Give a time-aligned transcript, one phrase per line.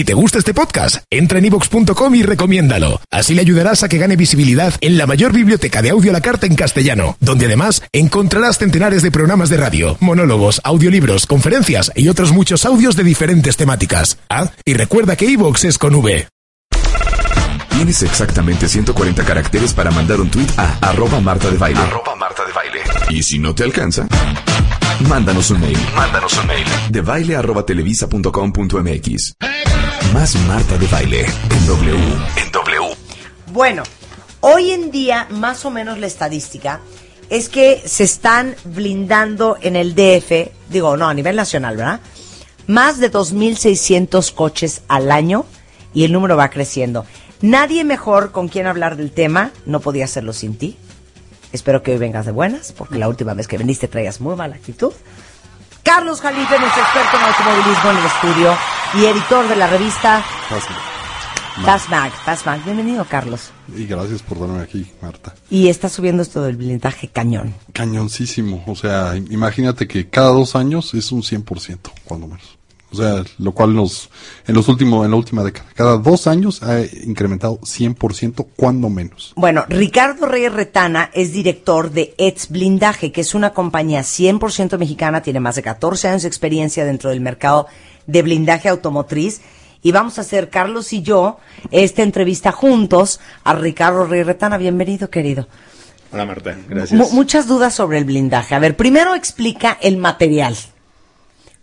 [0.00, 3.02] Si te gusta este podcast, entra en ivox.com y recomiéndalo.
[3.10, 6.22] Así le ayudarás a que gane visibilidad en la mayor biblioteca de audio a la
[6.22, 12.08] carta en castellano, donde además encontrarás centenares de programas de radio, monólogos, audiolibros, conferencias y
[12.08, 14.16] otros muchos audios de diferentes temáticas.
[14.30, 16.26] Ah, y recuerda que iVox es con V.
[17.68, 21.80] Tienes exactamente 140 caracteres para mandar un tweet a arroba Marta de Baile.
[22.18, 22.80] Marta de Baile.
[23.10, 24.08] Y si no te alcanza,
[25.06, 25.78] mándanos un mail.
[25.94, 26.66] Mándanos un mail.
[26.88, 29.34] De baile arroba televisa.com.mx.
[30.12, 31.96] Más Marta de Baile en W.
[32.52, 32.96] W.
[33.52, 33.84] Bueno,
[34.40, 36.80] hoy en día, más o menos la estadística
[37.28, 42.00] es que se están blindando en el DF, digo, no, a nivel nacional, ¿verdad?
[42.66, 45.46] Más de 2.600 coches al año
[45.94, 47.06] y el número va creciendo.
[47.40, 50.76] Nadie mejor con quien hablar del tema, no podía hacerlo sin ti.
[51.52, 54.56] Espero que hoy vengas de buenas, porque la última vez que viniste traías muy mala
[54.56, 54.92] actitud.
[55.82, 58.56] Carlos Jalife, nuestro experto en automovilismo en el estudio
[58.94, 60.22] y editor de la revista
[61.64, 62.12] Fastmag.
[62.24, 63.50] Fastmag, bienvenido Carlos.
[63.76, 65.34] Y gracias por darme aquí, Marta.
[65.50, 67.54] Y está subiendo esto del blindaje cañón.
[67.72, 68.64] Cañoncísimo.
[68.66, 72.59] O sea, imagínate que cada dos años es un 100%, cuando menos.
[72.92, 74.10] O sea, lo cual nos,
[74.46, 79.32] en los últimos, en la última década, cada dos años ha incrementado 100%, cuando menos.
[79.36, 85.22] Bueno, Ricardo Reyes Retana es director de Ets Blindaje, que es una compañía 100% mexicana,
[85.22, 87.68] tiene más de 14 años de experiencia dentro del mercado
[88.06, 89.40] de blindaje automotriz.
[89.82, 91.38] Y vamos a hacer, Carlos y yo,
[91.70, 94.58] esta entrevista juntos a Ricardo Reyes Retana.
[94.58, 95.46] Bienvenido, querido.
[96.12, 96.58] Hola, Marta.
[96.68, 97.00] Gracias.
[97.00, 98.54] M muchas dudas sobre el blindaje.
[98.54, 100.56] A ver, primero explica el material.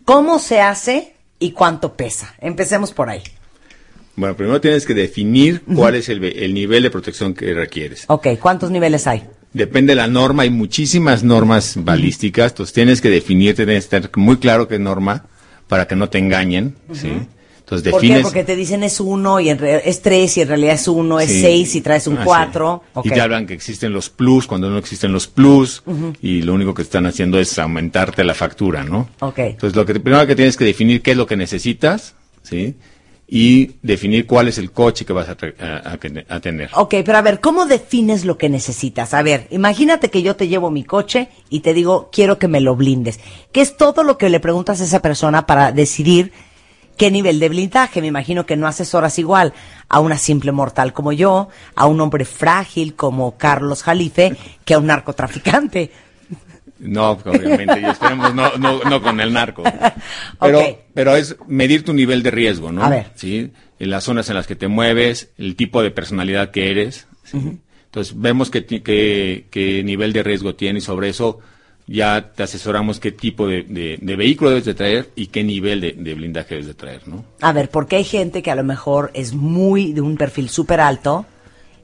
[0.05, 2.35] ¿Cómo se hace y cuánto pesa?
[2.39, 3.23] Empecemos por ahí.
[4.15, 8.05] Bueno, primero tienes que definir cuál es el, el, nivel de protección que requieres.
[8.07, 9.23] Ok, ¿cuántos niveles hay?
[9.53, 14.11] Depende de la norma, hay muchísimas normas balísticas, entonces tienes que definir, tienes que estar
[14.17, 15.25] muy claro qué norma
[15.67, 17.11] para que no te engañen, ¿sí?
[17.69, 18.19] Entonces ¿Por qué?
[18.21, 21.29] Porque te dicen es uno y en es tres y en realidad es uno, es
[21.29, 21.41] Sí.
[21.41, 22.81] seis y traes un Ah, cuatro.
[22.95, 23.01] sí.
[23.03, 25.83] Y te hablan que existen los plus cuando no existen los plus
[26.21, 29.09] y lo único que están haciendo es aumentarte la factura, ¿no?
[29.19, 29.39] Ok.
[29.39, 32.75] Entonces lo que primero que tienes que definir qué es lo que necesitas, ¿sí?
[33.29, 35.97] Y definir cuál es el coche que vas a- a-
[36.35, 36.69] a tener.
[36.73, 39.13] Ok, pero a ver, ¿cómo defines lo que necesitas?
[39.13, 42.61] A ver, imagínate que yo te llevo mi coche y te digo, quiero que me
[42.61, 43.19] lo blindes.
[43.51, 46.31] ¿Qué es todo lo que le preguntas a esa persona para decidir
[46.97, 48.01] qué nivel de blindaje?
[48.01, 49.53] Me imagino que no asesoras igual
[49.87, 54.35] a una simple mortal como yo, a un hombre frágil como Carlos Jalife,
[54.65, 55.91] que a un narcotraficante.
[56.79, 59.63] No, obviamente, y esperemos no, no, no con el narco.
[60.39, 60.61] Pero,
[60.93, 62.83] pero es medir tu nivel de riesgo, ¿no?
[62.83, 63.07] A ver.
[63.15, 63.51] ¿Sí?
[63.79, 67.07] En las zonas en las que te mueves, el tipo de personalidad que eres.
[67.23, 67.59] ¿sí?
[67.85, 71.39] Entonces, vemos qué, qué nivel de riesgo tienes y sobre eso
[71.87, 75.79] ya te asesoramos qué tipo de, de- de vehículo debes de traer y qué nivel
[75.81, 77.23] de, de blindaje debes de traer, ¿no?
[77.41, 80.81] A ver, porque hay gente que a lo mejor es muy de un perfil súper
[80.81, 81.25] alto,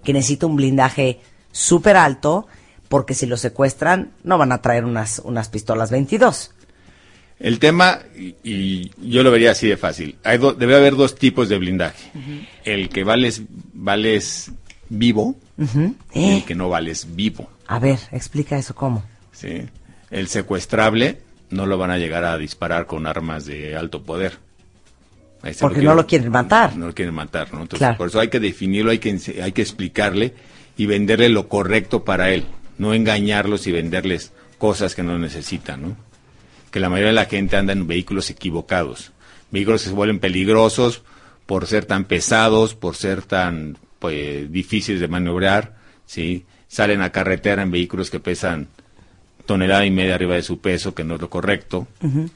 [0.03, 1.19] que necesita un blindaje
[1.51, 2.47] súper alto,
[2.89, 6.51] porque si lo secuestran no van a traer unas, unas pistolas 22.
[7.39, 11.15] El tema, y, y yo lo vería así de fácil, hay do- debe haber dos
[11.15, 12.11] tipos de blindaje.
[12.63, 13.41] El que vales,
[13.73, 14.51] vales
[14.89, 15.35] vivo
[16.13, 17.49] y Eh, el que no vales vivo.
[17.67, 19.03] A ver, explica eso cómo.
[19.31, 19.63] ¿sí?
[20.13, 21.18] El secuestrable
[21.50, 24.38] no lo van a llegar a disparar con armas de alto poder.
[25.59, 26.78] Porque no lo quieren matar.
[26.78, 27.63] No lo quieren matar, ¿no?
[27.63, 27.97] Entonces, Claro.
[27.97, 30.35] por eso hay que definirlo, hay que, hay que explicarle
[30.78, 32.46] y venderle lo correcto para él.
[32.78, 35.97] No engañarlos y venderles cosas que no necesitan, ¿no?
[36.69, 39.12] Que la mayoría de la gente anda en vehículos equivocados.
[39.50, 41.01] Vehículos que se vuelven peligrosos
[41.47, 45.75] por ser tan pesados, por ser tan pues, difíciles de maniobrar,
[46.06, 46.45] ¿sí?
[46.68, 48.68] Salen a carretera en vehículos que pesan
[49.45, 51.87] tonelada y media arriba de su peso, que no es lo correcto,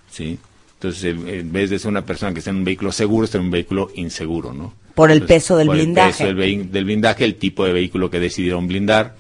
[0.10, 0.38] ¿sí?
[0.76, 3.46] Entonces, en vez de ser una persona que está en un vehículo seguro, está en
[3.46, 4.74] un vehículo inseguro, ¿no?
[4.94, 6.24] Por el Entonces, peso del por blindaje.
[6.24, 9.16] El peso del blindaje, el tipo de vehículo que decidieron blindar,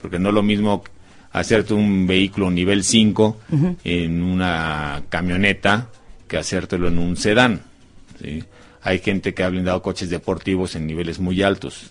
[0.00, 0.82] porque no es lo mismo
[1.32, 3.38] hacerte un vehículo nivel 5
[3.84, 5.88] en una camioneta
[6.26, 7.62] que hacértelo en un sedán,
[8.20, 8.44] ¿sí?
[8.82, 11.90] Hay gente que ha blindado coches deportivos en niveles muy altos.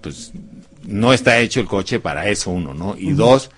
[0.00, 0.32] Pues
[0.84, 2.96] no está hecho el coche para eso, uno, ¿no?
[2.96, 3.50] Y dos,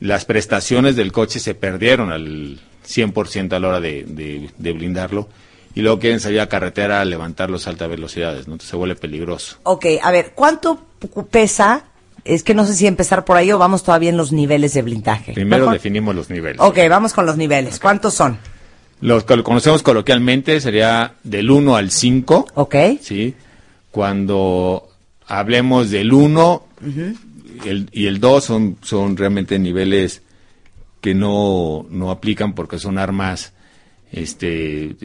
[0.00, 5.28] las prestaciones del coche se perdieron al 100% a la hora de, de- de blindarlo
[5.74, 8.54] y luego quieren salir a carretera a levantarlos a altas velocidades, ¿no?
[8.54, 9.56] Entonces se vuelve peligroso.
[9.62, 10.82] Ok, a ver, ¿cuánto
[11.30, 11.84] pesa?
[12.24, 14.82] Es que no sé si empezar por ahí o vamos todavía en los niveles de
[14.82, 15.32] blindaje.
[15.32, 16.60] Primero Mejor- definimos los niveles.
[16.60, 17.78] Ok, vamos con los niveles.
[17.78, 18.38] ¿Cuántos son?
[19.00, 22.46] Los que lo conocemos coloquialmente sería del 1 al 5.
[22.54, 22.74] Ok.
[23.00, 23.34] ¿sí?
[23.90, 24.88] Cuando
[25.26, 26.64] hablemos del 1
[27.64, 30.22] el- y el 2 son, son realmente niveles
[31.00, 33.52] que no, no aplican porque son armas
[34.12, 34.96] este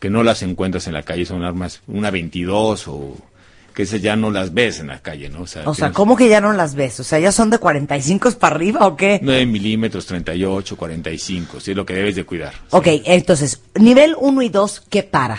[0.00, 3.16] que no las encuentras en la calle, son armas, una 22 o
[3.74, 5.42] que esas ya no las ves en la calle, ¿no?
[5.42, 6.98] O sea, tienes ¿cómo que ya no las ves?
[7.00, 9.20] O sea, ¿ya son de 45 para arriba o qué?
[9.22, 12.54] 9 milímetros, 38, 45, sí es lo que debes de cuidar.
[12.70, 15.38] Ok, entonces, nivel 1 y 2, ¿qué para?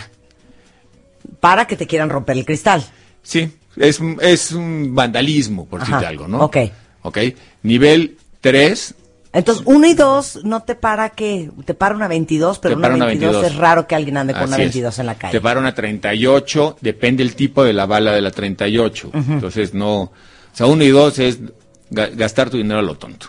[1.40, 2.84] Para que te quieran romper el cristal.
[3.24, 6.40] Sí, es, un- es un vandalismo, por decirte algo, ¿no?
[6.44, 6.58] ok.
[7.02, 7.18] Ok,
[7.64, 8.94] nivel 3,
[9.32, 12.82] Entonces, 1 y 2 no te para que te para una 22, pero Te una
[12.88, 13.52] para una 22, 22.
[13.54, 14.68] es raro que alguien ande con una Así es.
[14.74, 15.32] 22 en la calle.
[15.32, 19.12] Te para una 38, depende el tipo de la bala de la 38.
[19.14, 20.02] Entonces, no.
[20.02, 20.12] O
[20.54, 21.40] sea, uno y dos es
[21.92, 23.28] ga- gastar tu dinero a lo tonto.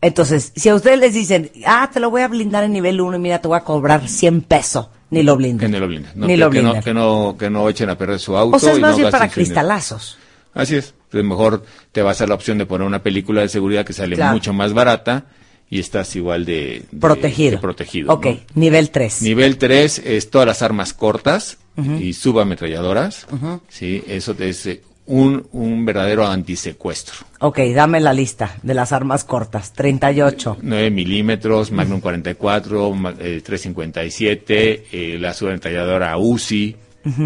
[0.00, 3.16] Entonces, si a ustedes les dicen, ah, te lo voy a blindar en nivel 1
[3.16, 5.58] y mira, te voy a cobrar 100 pesos, ni lo blinden.
[5.70, 6.12] Que no lo blinden.
[6.14, 8.56] No, ni que, lo que no, que, no, que no echen a perder su auto.
[8.56, 10.16] o sea, es más bien para cristalazos.
[10.54, 10.94] Así es.
[11.10, 14.14] Pues mejor te vas a la opción de poner una película de seguridad que sale
[14.14, 14.34] Claro.
[14.34, 15.24] mucho más barata
[15.70, 17.52] y estás igual de, de- Protegido.
[17.52, 18.12] de protegido.
[18.12, 19.22] Ok, nivel 3.
[19.22, 21.58] Nivel 3 es todas las armas cortas
[22.00, 23.26] y subametralladoras.
[23.68, 27.26] Sí, eso es eh, un, un verdadero antisecuestro.
[27.40, 29.72] Ok, dame la lista de las armas cortas.
[29.72, 30.58] 38.
[30.62, 36.76] 9 milímetros, Magnum 44, ma- eh, 357, eh, la subametralladora UCI,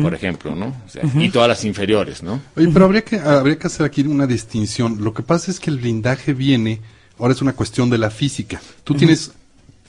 [0.01, 0.67] por ejemplo, ¿no?
[0.87, 2.41] O sea, Y todas las inferiores, ¿no?
[2.57, 5.03] Oye, pero habría que, habría que hacer aquí una distinción.
[5.03, 6.81] Lo que pasa es que el blindaje viene,
[7.19, 8.61] ahora es una cuestión de la física.
[8.85, 9.33] Tú tienes,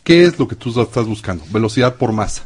[0.03, 1.43] ¿qué es lo que tú estás buscando?
[1.51, 2.45] Velocidad por masa,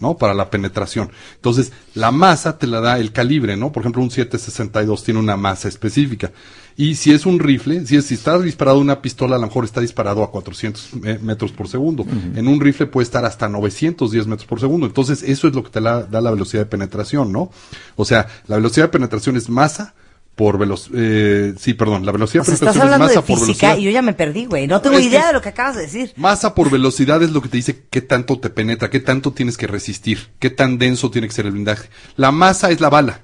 [0.00, 0.16] ¿no?
[0.16, 1.10] Para la penetración.
[1.36, 3.72] Entonces, la masa te la da el calibre, ¿no?
[3.72, 6.32] Por ejemplo, un 762 tiene una masa específica.
[6.76, 9.64] Y si es un rifle, si, es, si está disparado una pistola, a lo mejor
[9.64, 12.04] está disparado a 400 me- metros por segundo.
[12.34, 14.84] En un rifle puede estar hasta 910 metros por segundo.
[14.86, 17.50] Entonces, eso es lo que te la- da la velocidad de penetración, ¿no?
[17.94, 19.94] O sea, la velocidad de penetración es masa
[20.34, 20.98] por velocidad.
[21.00, 23.66] Eh, sí, perdón, la velocidad O sea, estás penetración es hablando de masa por física
[23.68, 23.76] velocidad.
[23.78, 24.66] y yo ya me perdí, güey.
[24.66, 26.12] No tengo Es idea de lo que acabas de decir.
[26.16, 29.56] Masa por velocidad es lo que te dice qué tanto te penetra, qué tanto tienes
[29.56, 31.88] que resistir, qué tan denso tiene que ser el blindaje.
[32.16, 33.20] La masa es la bala.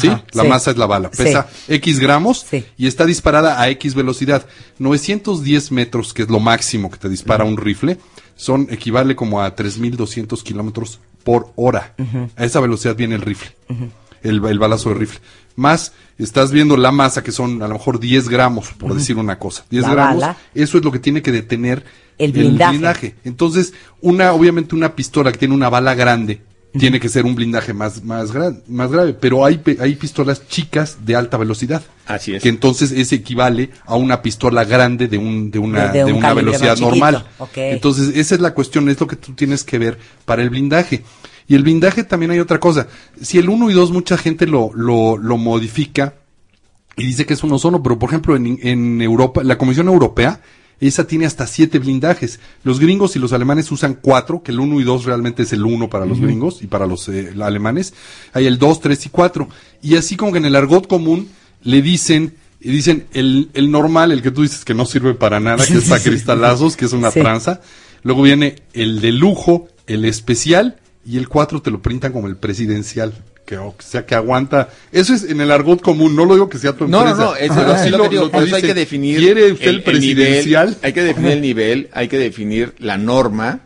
[0.00, 0.08] ¿Sí?
[0.08, 0.48] Ajá, la sí.
[0.48, 1.10] masa es la bala.
[1.12, 1.22] Sí.
[1.24, 2.64] Pesa X gramos Sí.
[2.78, 4.46] y está disparada a X velocidad.
[4.78, 7.98] 910 metros, que es lo máximo que te dispara un rifle,
[8.36, 11.94] son equivale como a 3.200 kilómetros por hora.
[12.36, 13.50] A esa velocidad viene el rifle,
[14.22, 15.20] el, el balazo de rifle.
[15.56, 15.92] Más,
[16.24, 19.64] estás viendo la masa, que son a lo mejor 10 gramos, por decir una cosa.
[19.70, 20.36] 10 La gramos, bala.
[20.54, 21.84] eso es lo que tiene que detener
[22.18, 23.14] El blindaje.
[23.24, 26.42] entonces, una, obviamente una pistola que tiene una bala grande
[26.78, 30.48] tiene que ser un blindaje más, más, gran- más grave, pero hay, pe- hay pistolas
[30.48, 31.82] chicas de alta velocidad.
[32.06, 32.42] Así es.
[32.42, 36.12] Que entonces ese equivale a una pistola grande de, un, de una, De- de de
[36.12, 37.26] un una velocidad normal.
[37.36, 37.50] Ok.
[37.58, 41.02] Entonces, esa es la cuestión, es lo que tú tienes que ver para el blindaje.
[41.48, 42.86] Y el blindaje también hay otra cosa.
[43.20, 46.14] Si el 1 y 2 mucha gente lo, lo, lo modifica
[46.96, 50.40] y dice que es uno solo, pero por ejemplo en, en Europa, la Comisión Europea,
[50.80, 52.40] esa tiene hasta siete blindajes.
[52.64, 55.64] Los gringos y los alemanes usan cuatro, que el uno y dos realmente es el
[55.64, 57.94] uno para los gringos y para los eh, alemanes.
[58.32, 59.48] Hay el dos, tres y cuatro.
[59.80, 61.28] Y así como que en el argot común
[61.62, 65.38] le dicen, y dicen el, el normal, el que tú dices que no sirve para
[65.38, 67.20] nada, que es a cristalazos, que es una Sí.
[67.20, 67.60] tranza.
[68.02, 72.36] Luego viene el de lujo, el especial, y el cuatro te lo printan como el
[72.36, 73.12] presidencial.
[73.44, 74.68] Que, o sea, que aguanta.
[74.92, 77.18] Eso es en el argot común, no lo digo que sea tu No, empresa.
[77.18, 79.18] no, no, es, pero es sí lo que digo, lo por eso hay que definir.
[79.18, 80.66] ¿Quiere usted el, presidencial?
[80.68, 83.60] nivel, hay que definir el nivel, hay que definir la norma,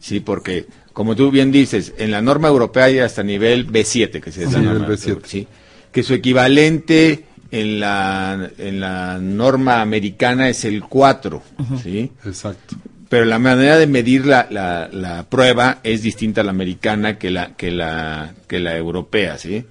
[0.00, 4.28] sí, porque, como tú bien dices, en la norma europea hay hasta nivel B7, que
[4.28, 5.20] es la Sí, norma, el B7.
[5.24, 5.48] sí,
[5.90, 11.42] que su equivalente en la, en la norma americana es el 4,
[11.82, 12.12] sí.
[12.26, 12.76] Exacto.
[13.12, 17.30] Pero la manera de medir la, la, la prueba es distinta a la americana que
[17.30, 19.66] la, que la, que la europea, ¿sí?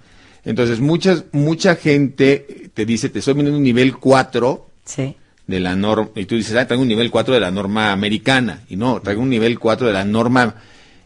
[0.45, 5.15] Entonces, muchas, mucha gente te dice, te estoy midiendo un nivel 4 Sí.
[5.47, 8.61] de la norma, y tú dices, ah, traigo un nivel 4 de la norma americana,
[8.69, 10.57] y no, traigo un nivel 4 de la norma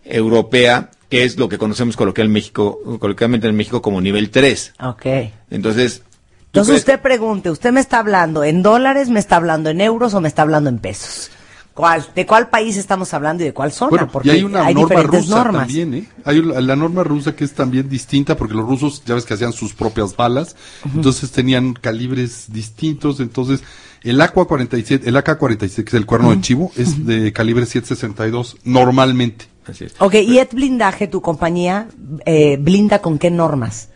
[0.04, 4.74] europea, que es lo que conocemos coloquial México, coloquialmente en México como nivel 3.
[4.84, 5.06] Ok.
[5.51, 6.04] Entonces,
[6.48, 10.20] Entonces usted pregunte, ¿usted me está hablando en dólares, me está hablando en euros o
[10.20, 11.32] me está hablando en pesos?
[11.75, 13.89] ¿Cuál, ¿De cuál país estamos hablando y de cuál zona?
[13.89, 15.67] Bueno, Porque y hay una norma rusa normas.
[15.67, 16.10] también, ¿eh?
[16.24, 19.34] Hay la, la norma rusa que es también distinta porque los rusos, ya ves que
[19.34, 20.55] hacían sus propias balas,
[20.96, 23.62] entonces tenían calibres distintos, entonces
[24.03, 29.48] el AK-47, el AK-47, que es el cuerno de chivo, es de calibre 762 normalmente.
[29.67, 29.96] Así es.
[30.00, 31.89] Ok, y Ed Blindaje, tu compañía,
[32.25, 33.89] eh, blinda con qué normas?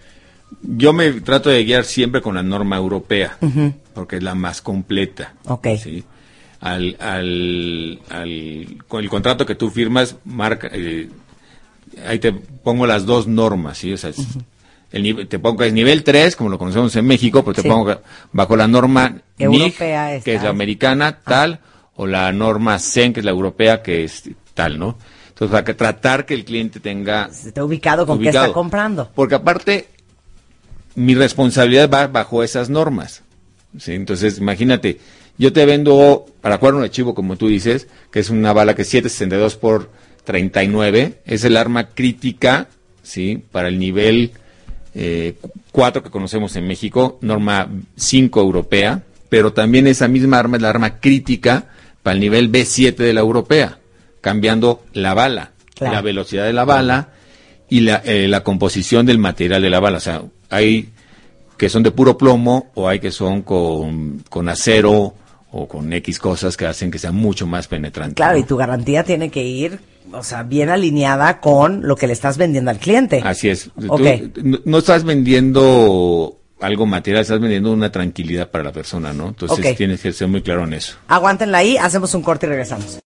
[0.63, 3.37] Yo me trato de guiar siempre con la norma europea,
[3.93, 5.35] porque es la más completa.
[5.45, 5.67] Ok.
[5.81, 6.03] ¿sí?
[6.61, 11.09] Al, al, al- con el contrato que tú firmas, marca, eh,
[12.05, 13.93] ahí te pongo las dos normas, ¿sí?
[13.93, 14.17] O sea, es-
[14.91, 17.67] el nive- te pongo es nivel 3, como lo conocemos en México, pero te Sí.
[17.69, 18.01] pongo
[18.33, 21.59] bajo la norma Europea que es la americana, tal,
[21.95, 24.23] o la norma CEN, que es la europea, que es
[24.53, 24.97] tal, ¿no?
[25.29, 27.29] Entonces, para que tratar que el cliente tenga...
[27.31, 29.09] Está ubicado con qué está comprando.
[29.15, 29.87] Porque aparte,
[30.95, 33.23] mi responsabilidad va bajo esas normas.
[33.77, 33.93] ¿sí?
[33.93, 34.99] Entonces, imagínate,
[35.39, 38.81] yo te vendo para cuerno de chivo, como tú dices, que es una bala que
[38.81, 39.89] es 762 por
[40.25, 42.67] 39, es el arma crítica,
[43.01, 43.41] ¿sí?
[43.51, 44.31] Para el nivel
[44.91, 50.61] 4 eh, que conocemos en México, norma 5 europea, pero también esa misma arma es
[50.61, 51.69] la arma crítica
[52.03, 53.79] para el nivel B7 de la europea,
[54.19, 57.13] cambiando la bala, la velocidad de la bala
[57.69, 59.99] y la, eh, la composición del material de la bala.
[59.99, 60.89] O sea, hay
[61.57, 65.13] que son de puro plomo o hay que son con, con acero
[65.51, 68.15] o con X cosas que hacen que sea mucho más penetrante.
[68.15, 69.79] Claro, y tu garantía tiene que ir,
[70.11, 73.21] o sea, bien alineada con lo que le estás vendiendo al cliente.
[73.23, 73.71] Así es.
[73.75, 79.29] no, estás vendiendo algo material, estás vendiendo una tranquilidad para la persona, ¿no?
[79.29, 80.97] Entonces tienes que ser muy claro en eso.
[81.07, 82.99] Aguántenla ahí, hacemos un corte y regresamos.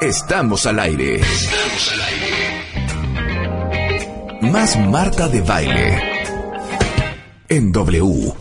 [0.00, 1.16] Estamos al aire.
[1.16, 2.40] Estamos al aire.
[4.50, 6.02] Más Marta de Baile.
[7.48, 8.32] En W.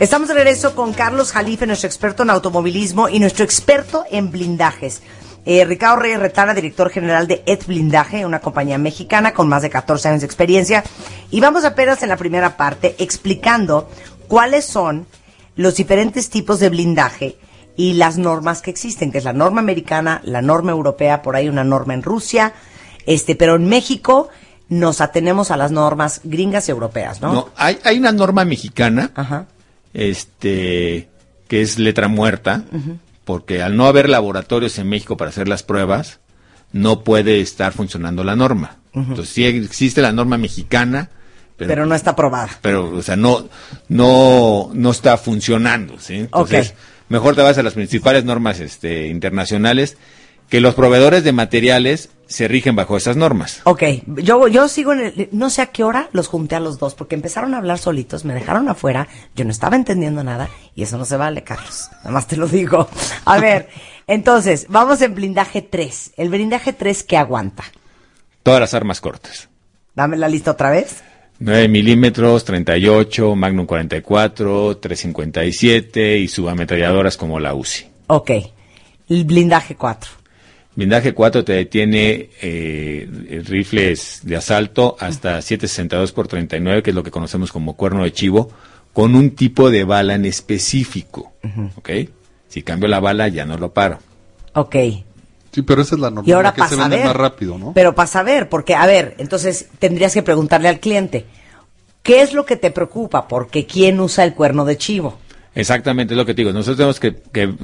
[0.00, 5.02] Estamos de regreso con Carlos Jalife, nuestro experto en automovilismo y nuestro experto en blindajes.
[5.44, 9.68] Eh, Ricardo Reyes Retana, director general de Ed Blindaje, una compañía mexicana con más de
[9.68, 10.84] 14 años de experiencia.
[11.30, 13.90] Y vamos apenas en la primera parte explicando
[14.26, 15.06] cuáles son
[15.56, 17.36] los diferentes tipos de blindaje
[17.76, 21.46] y las normas que existen, que es la norma americana, la norma europea, por ahí
[21.50, 22.54] una norma en Rusia,
[23.04, 24.30] este, pero en México
[24.70, 27.34] nos atenemos a las normas gringas y europeas, ¿no?
[27.34, 29.46] No, hay, hay una norma mexicana Ajá
[29.94, 31.08] este,
[31.48, 32.64] que es letra muerta,
[33.24, 36.20] porque al no haber laboratorios en México para hacer las pruebas,
[36.72, 38.78] no puede estar funcionando la norma.
[38.94, 41.10] Entonces sí existe la norma mexicana,
[41.56, 42.48] pero, no está aprobada.
[42.62, 43.48] Pero, o sea, no,
[43.88, 46.14] no, no está funcionando, ¿sí?
[46.14, 46.74] Entonces,
[47.08, 49.98] mejor te vas a las principales normas este, internacionales
[50.48, 53.60] que los proveedores de materiales se rigen bajo esas normas.
[53.64, 56.78] Ok, yo, yo sigo en el, no sé a qué hora los junté a los
[56.78, 60.84] dos, porque empezaron a hablar solitos, me dejaron afuera, yo no estaba entendiendo nada, y
[60.84, 62.88] eso no se vale, Carlos, nada más te lo digo.
[63.24, 63.68] A ver,
[64.06, 66.12] entonces, vamos en blindaje 3.
[66.16, 67.64] ¿El blindaje 3 qué aguanta?
[68.44, 69.48] Todas las armas cortas.
[69.96, 71.02] Dame la lista otra vez.
[71.40, 77.86] 9 milímetros, 38, Magnum 44, 357 y subametralladoras como la UCI.
[78.06, 78.30] Ok,
[79.08, 80.19] el blindaje 4.
[80.80, 83.06] Blindaje 4 te detiene eh,
[83.44, 88.14] rifles de asalto hasta 762 por 39, que es lo que conocemos como cuerno de
[88.14, 88.48] chivo,
[88.94, 91.34] con un tipo de bala en específico.
[91.76, 91.90] ¿Ok?
[92.48, 93.98] Si cambio la bala, ya no lo paro.
[94.54, 94.74] Ok.
[95.52, 97.74] Sí, pero esa es la norma y ahora que se vende más rápido, ¿no?
[97.74, 101.26] Pero para saber, porque, a ver, entonces tendrías que preguntarle al cliente,
[102.02, 103.28] ¿qué es lo que te preocupa?
[103.28, 105.18] Porque ¿quién usa el cuerno de chivo?
[105.54, 106.52] Exactamente, es lo que te digo.
[106.52, 107.16] Nosotros tenemos que,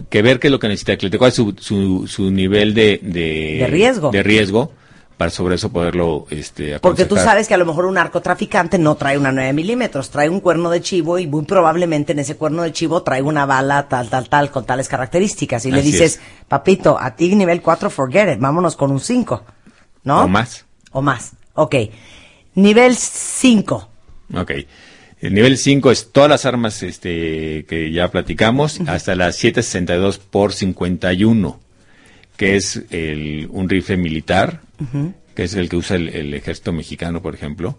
[0.08, 2.74] que, ver qué es lo que necesita el cliente, cuál es su, su, su nivel
[2.74, 4.10] de, de, riesgo.
[4.10, 4.72] De riesgo
[5.16, 8.96] para sobre eso poderlo este, Porque tú sabes que a lo mejor un narcotraficante no
[8.96, 12.62] trae una 9 milímetros, trae un cuerno de chivo y muy probablemente en ese cuerno
[12.62, 15.64] de chivo trae una bala tal, tal, tal, con tales características.
[15.64, 19.42] Y le dices, papito, a ti nivel 4, forget it, vámonos con un 5,
[20.04, 20.24] ¿no?
[20.24, 20.66] O más.
[20.92, 21.74] O más, ok.
[22.54, 23.88] Nivel 5.
[24.34, 24.52] Ok.
[25.26, 30.52] El nivel 5 es todas las armas este, que ya platicamos, hasta las 762 por
[30.52, 31.58] 51,
[32.36, 34.60] que es el, un rifle militar,
[35.34, 37.76] que es el que usa el, ejército mexicano, por ejemplo.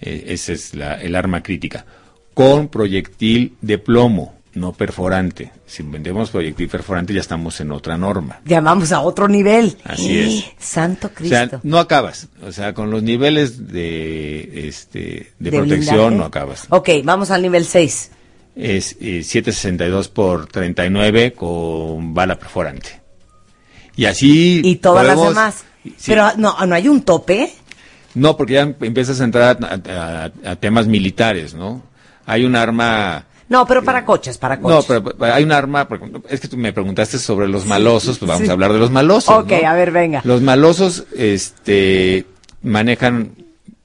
[0.00, 1.84] Eh, esa es la, el arma crítica.
[2.32, 5.52] Con proyectil de plomo no perforante.
[5.66, 8.40] Si vendemos proyectil perforante ya estamos en otra norma.
[8.44, 9.76] Llamamos a otro nivel.
[9.84, 10.44] Así es.
[10.58, 11.34] Santo Cristo.
[11.34, 12.28] O sea, no acabas.
[12.42, 16.66] O sea, con los niveles de, este, de, protección no acabas.
[16.70, 18.10] Ok, vamos al nivel 6.
[18.56, 23.00] Es 762 eh, por 39 con bala perforante.
[23.96, 24.60] Y así...
[24.64, 25.64] Y todas las demás.
[26.06, 27.52] Pero no, no hay un tope.
[28.14, 29.58] No, porque ya empiezas a entrar
[30.44, 31.82] a temas militares, ¿no?
[32.26, 34.88] Hay un arma no, pero para coches, para coches.
[34.88, 35.86] No, pero hay un arma,
[36.28, 39.34] es que tú me preguntaste sobre los malosos, pues vamos a hablar de los malosos.
[39.34, 40.22] Ok, a ver, venga.
[40.24, 42.26] Los malosos, este,
[42.62, 43.32] manejan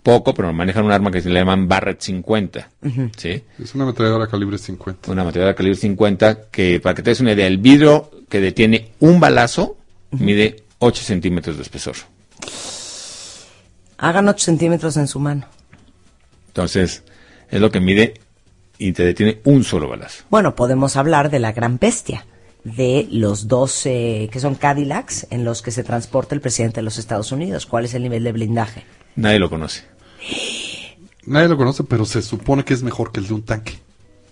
[0.03, 2.69] poco, pero manejan un arma que se le llaman Barrett 50.
[3.17, 3.43] ¿sí?
[3.61, 5.11] Es una ametralladora calibre 50.
[5.11, 8.93] Una ametralladora calibre 50 que, para que te des una idea, el vidrio que detiene
[8.99, 9.77] un balazo
[10.11, 11.95] mide 8 centímetros de espesor.
[13.97, 15.45] Hagan 8 centímetros en su mano.
[16.47, 17.03] Entonces,
[17.49, 18.13] es lo que mide
[18.79, 20.23] y te detiene un solo balazo.
[20.31, 22.25] Bueno, podemos hablar de la gran bestia,
[22.63, 26.97] de los dos que son Cadillacs en los que se transporta el presidente de los
[26.97, 27.67] Estados Unidos.
[27.67, 28.83] ¿Cuál es el nivel de blindaje?
[29.15, 29.83] Nadie lo conoce.
[31.25, 33.73] Nadie lo conoce, pero se supone que es mejor que el de un tanque.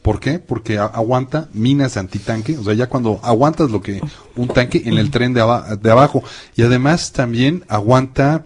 [0.02, 0.40] ¿Por qué?
[0.40, 4.02] Porque aguanta minas antitanque, o sea, ya cuando aguantas lo que
[4.38, 6.24] un tanque en el tren de, aba- de abajo
[6.56, 8.46] y además también aguanta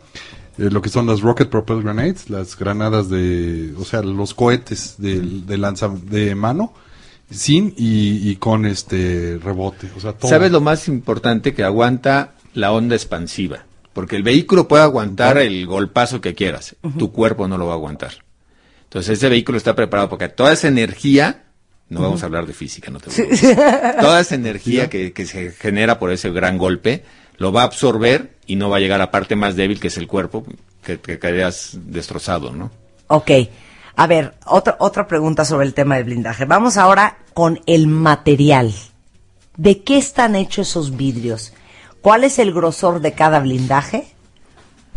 [0.61, 4.95] eh, lo que son las rocket propelled grenades, las granadas de, o sea, los cohetes
[4.97, 6.73] de, de lanza de mano
[7.31, 10.29] sin y, y con este rebote, o sea, todo.
[10.29, 11.53] ¿Sabes lo más importante?
[11.53, 13.65] Que aguanta la onda expansiva.
[13.93, 16.75] Porque el vehículo puede aguantar el golpazo que quieras.
[16.97, 18.11] Tu cuerpo no lo va a aguantar.
[18.83, 21.43] Entonces ese vehículo está preparado porque toda esa energía,
[21.89, 23.41] no vamos a hablar de física, no te preocupes.
[23.99, 27.03] Toda esa energía que, que se genera por ese gran golpe,
[27.41, 29.97] lo va a absorber y no va a llegar a parte más débil que es
[29.97, 30.45] el cuerpo,
[30.83, 31.17] que, que
[31.87, 32.69] destrozado, ¿no?
[33.07, 33.31] Ok.
[33.95, 36.45] A ver, otra, otra pregunta sobre el tema del blindaje.
[36.45, 38.71] Vamos ahora con el material.
[39.57, 41.51] ¿De qué están hechos esos vidrios?
[42.01, 44.13] ¿Cuál es el grosor de cada blindaje?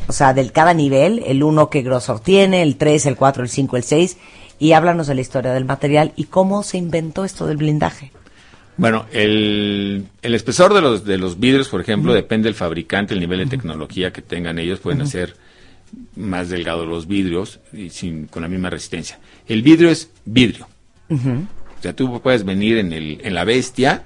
[0.07, 3.49] O sea, del cada nivel, el 1 qué grosor tiene, el 3, el 4, el
[3.49, 4.19] 5, el 6.
[4.59, 8.13] Y háblanos de la historia del material y cómo se inventó esto del blindaje.
[8.77, 13.21] Bueno, el, el espesor de los, de los vidrios, por ejemplo, depende del fabricante, el
[13.21, 15.37] nivel de tecnología que tengan ellos, pueden hacer
[16.17, 19.19] más delgados los vidrios y sin, con la misma resistencia.
[19.47, 20.67] El vidrio es vidrio.
[21.09, 24.05] O sea, tú puedes venir en, el, en la bestia,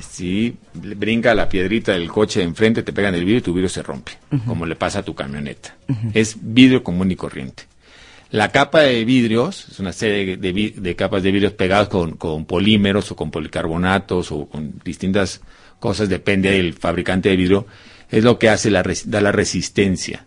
[0.00, 3.52] si brinca la piedrita del coche de enfrente, te pega en el vidrio y tu
[3.54, 4.12] vidrio se rompe,
[4.46, 5.76] como le pasa a tu camioneta.
[6.12, 7.62] Es vidrio común y corriente.
[8.30, 13.10] La capa de vidrios es una serie de, capas de vidrios pegados con, con polímeros
[13.12, 15.40] o con policarbonatos o con distintas
[15.78, 17.66] cosas, depende del fabricante de vidrio,
[18.10, 20.26] es lo que hace la, da la resistencia.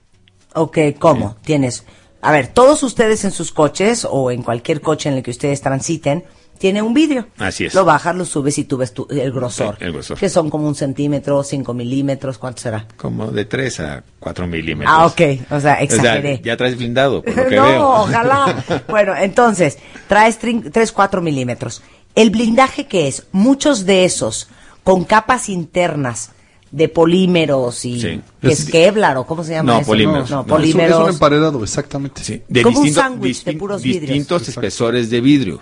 [0.53, 1.36] Ok, ¿cómo?
[1.44, 1.84] Tienes.
[2.22, 5.62] A ver, todos ustedes en sus coches o en cualquier coche en el que ustedes
[5.62, 6.25] transiten,
[6.59, 7.25] tiene un vidrio.
[7.39, 7.73] Así es.
[7.73, 9.77] Lo bajas, lo subes y tú ves tu- el grosor.
[9.79, 10.17] El grosor.
[10.19, 12.85] Que son como un centímetro, cinco milímetros, ¿cuánto será?
[12.97, 14.93] Como de 3 a 4 milímetros.
[14.95, 15.21] Ah, ok.
[15.51, 16.41] O sea, exageré.
[16.43, 17.87] ya traes blindado, por lo que no, veo.
[17.89, 18.63] ojalá.
[18.89, 21.81] Bueno, entonces, traes 3, 4 milímetros.
[22.13, 24.49] El blindaje que es, muchos de esos
[24.83, 26.31] con capas internas
[26.71, 28.21] de polímeros y Sí.
[28.41, 29.88] que Es- es Kevlar o cómo se llama No, eso?
[29.88, 30.29] polímeros.
[30.29, 31.03] No, No, Es un- Es polímeros.
[31.03, 32.23] un emparedado, exactamente.
[32.23, 34.01] Sí, de Como un distintos- sándwich de puros vidrios.
[34.09, 35.61] distintos espesores de vidrio.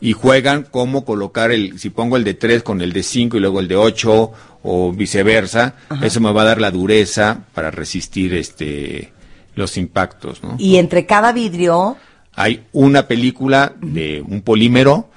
[0.00, 3.40] Y juegan cómo colocar el, si pongo el de 3 con el de 5 y
[3.40, 8.34] luego el de 8 o viceversa, eso me va a dar la dureza para resistir
[8.34, 9.12] este
[9.56, 10.56] los impactos, ¿no?
[10.58, 11.96] Y entre cada vidrio,
[12.36, 15.10] Hay una película de un polímero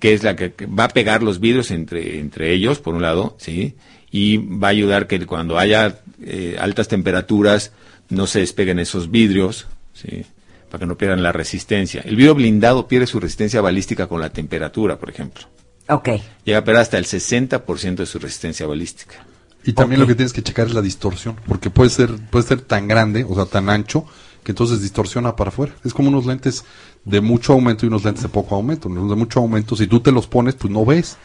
[0.00, 3.02] que es la que, que va a pegar los vidrios entre, entre ellos, por un
[3.02, 3.74] lado, ¿sí?
[4.10, 7.72] Y va a ayudar que cuando haya eh, altas temperaturas
[8.08, 10.24] no se despeguen esos vidrios, ¿sí?
[10.70, 12.02] Para que no pierdan la resistencia.
[12.04, 15.44] El vidrio blindado pierde su resistencia balística con la temperatura, por ejemplo.
[15.88, 16.08] ok.
[16.44, 19.24] Llega a perder hasta el 60% de su resistencia balística.
[19.64, 22.60] Y también lo que tienes que checar es la distorsión, porque puede ser, puede ser
[22.62, 24.06] tan grande, o sea, tan ancho,
[24.42, 25.74] que entonces distorsiona para afuera.
[25.84, 26.64] Es como unos lentes
[27.04, 28.88] de mucho aumento y unos lentes de poco aumento.
[28.88, 31.16] Los de mucho aumento, si tú te los pones, pues no ves.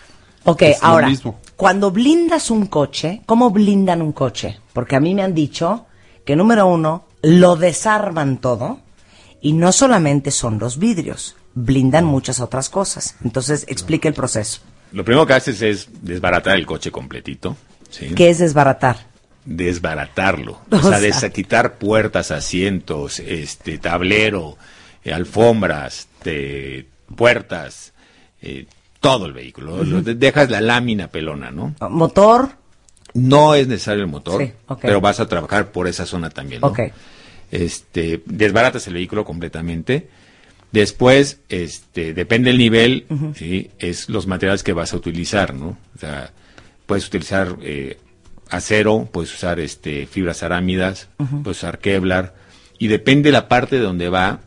[0.43, 1.39] Ok, Es lo ahora, mismo.
[1.55, 4.59] Cuando blindas un coche, ¿cómo blindan un coche?
[4.73, 5.85] Porque a mí me han dicho
[6.25, 8.79] que número uno, lo desarman todo
[9.41, 13.15] y no solamente son los vidrios, blindan muchas otras cosas.
[13.23, 14.61] Entonces, explique el proceso.
[14.91, 17.55] Lo primero que haces es desbaratar el coche completito,
[17.89, 18.13] ¿sí?
[18.15, 19.11] ¿Qué es desbaratar?
[19.45, 24.57] desbaratarlo, O sea, quitar puertas, asientos, este tablero,
[25.03, 27.91] eh, alfombras, te- puertas,
[28.41, 28.67] eh,
[29.03, 29.83] todo el vehículo.
[29.83, 31.75] Lo de- dejas la lámina pelona, ¿no?
[31.89, 32.49] Motor,
[33.13, 36.61] No es necesario el motor, Sí, pero vas a trabajar por esa zona también.
[37.51, 40.07] Este, desbaratas el vehículo completamente.
[40.71, 43.69] Después, este, depende del nivel, ¿sí?
[43.77, 45.77] es los materiales que vas a utilizar, ¿no?
[45.95, 46.31] O sea,
[46.87, 47.99] puedes utilizar eh,
[48.49, 51.09] acero, puedes usar este, fibras arámidas,
[51.43, 52.33] puedes usar Kevlar,
[52.79, 54.39] y depende la parte de donde va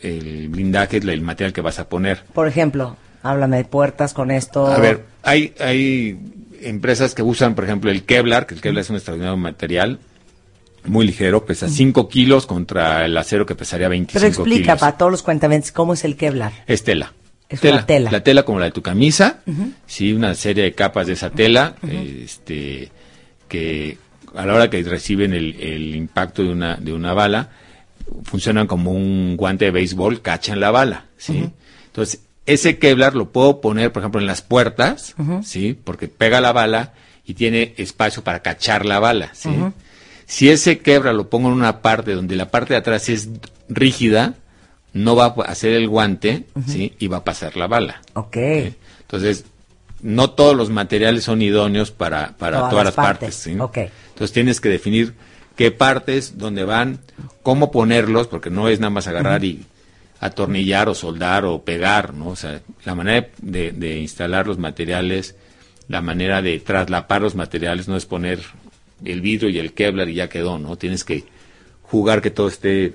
[0.00, 2.24] el blindaje, el material que vas a poner.
[2.32, 4.66] por ejemplo, háblame de puertas con esto.
[4.66, 6.18] A ver, hay, hay
[6.60, 9.98] empresas que usan, por ejemplo, el Kevlar, que el Kevlar es un extraordinario material,
[10.84, 14.80] muy ligero, pesa 5 kilos contra el acero que pesaría 25 Pero explica kilos.
[14.80, 16.52] para todos los cuentamientos cómo es el Kevlar.
[16.66, 17.12] Es tela.
[17.48, 18.10] Es una tela.
[18.10, 19.40] La tela como la de tu camisa,
[19.86, 22.90] sí, una serie de capas de esa tela, este,
[23.46, 23.98] que
[24.34, 27.50] a la hora que reciben el, el impacto de una, de una bala,
[28.24, 31.50] funcionan como un guante de béisbol, cachan la bala, ¿sí?
[31.86, 35.78] Entonces, ese Kevlar lo puedo poner, por ejemplo, en las puertas, ¿sí?
[35.84, 36.92] Porque pega la bala
[37.24, 39.50] y tiene espacio para cachar la bala, ¿sí?
[40.26, 43.28] Si ese Kevlar lo pongo en una parte donde la parte de atrás es
[43.68, 44.34] rígida,
[44.92, 46.94] no va a hacer el guante, ¿sí?
[46.98, 48.02] Y va a pasar la bala.
[48.14, 48.34] Ok.
[48.34, 48.74] ¿sí?
[49.02, 49.44] Entonces,
[50.00, 53.34] no todos los materiales son idóneos para, para Todas todas, las partes, partes.
[53.36, 53.56] ¿sí?
[53.58, 53.76] ok.
[54.08, 55.14] Entonces tienes que definir
[55.56, 56.98] qué partes, dónde van,
[57.42, 59.64] cómo ponerlos, porque no es nada más agarrar y
[60.22, 62.28] atornillar o soldar o pegar, ¿no?
[62.28, 65.34] O sea, la manera de, de instalar los materiales,
[65.88, 68.40] la manera de traslapar los materiales no es poner
[69.04, 70.76] el vidrio y el Kevlar y ya quedó, ¿no?
[70.76, 71.24] Tienes que
[71.82, 72.94] jugar que todo esté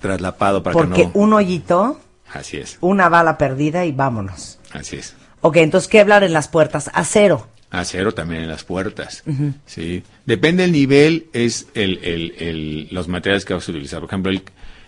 [0.00, 1.10] traslapado para Porque que no...
[1.14, 2.00] un hoyito,
[2.32, 4.58] Así es, una bala perdida y vámonos.
[4.72, 5.14] así es.
[5.40, 6.88] Ok, entonces, ¿qué hablar en las puertas?
[6.94, 7.48] Acero.
[7.70, 9.24] Acero también en las puertas.
[9.66, 10.04] ¿sí?
[10.24, 13.98] Depende del nivel, es el, el- el- los materiales que vas a utilizar.
[14.00, 14.42] Por ejemplo, el,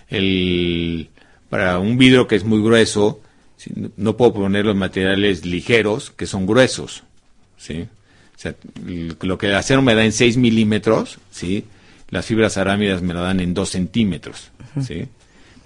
[0.08, 1.10] el-
[1.48, 3.20] para un vidrio que es muy grueso,
[3.56, 3.70] ¿sí?
[3.96, 7.04] no, puedo poner los materiales ligeros que son gruesos.
[7.56, 7.82] ¿sí?
[8.36, 8.54] O sea,
[9.22, 11.64] lo que el acero me da en 6 milímetros, ¿sí?
[12.10, 14.50] las fibras arámidas me lo dan en 2 centímetros.
[14.82, 15.06] ¿sí?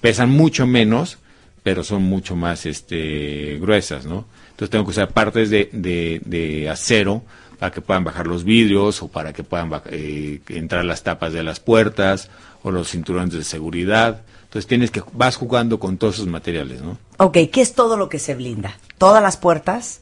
[0.01, 1.19] Pesan mucho menos,
[1.63, 4.27] pero son mucho más este, gruesas, ¿no?
[4.51, 7.23] Entonces tengo que usar partes de, de- de acero
[7.59, 11.43] para que puedan bajar los vidrios o para que puedan eh, entrar las tapas de
[11.43, 12.31] las puertas
[12.63, 14.23] o los cinturones de seguridad.
[14.51, 16.99] Entonces tienes que vas jugando con todos esos materiales, ¿no?
[17.19, 18.77] Ok, ¿qué es todo lo que se blinda?
[18.99, 20.01] Todas las puertas,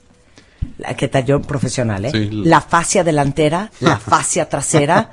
[0.78, 2.10] la que talló profesional, ¿eh?
[2.12, 2.30] Sí.
[2.44, 5.10] La fascia delantera, la fascia trasera.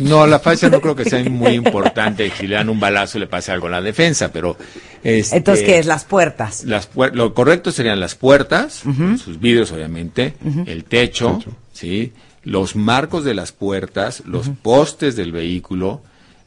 [0.00, 2.30] No, la fascia no creo que sea muy importante.
[2.38, 4.56] Si le dan un balazo le pase algo a la defensa, pero
[5.02, 5.86] este, Entonces, ¿qué es?
[5.86, 6.64] Las puertas.
[6.64, 8.82] las puer- lo correcto serían las puertas,
[9.24, 10.34] sus vidrios obviamente,
[10.66, 11.38] el techo,
[11.72, 12.12] sí,
[12.44, 16.02] los marcos de las puertas, los postes del vehículo,